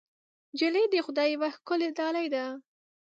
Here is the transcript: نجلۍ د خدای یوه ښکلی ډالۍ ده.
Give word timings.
نجلۍ 0.53 0.85
د 0.89 0.95
خدای 1.05 1.29
یوه 1.35 1.49
ښکلی 1.55 1.87
ډالۍ 1.97 2.27
ده. 2.33 2.45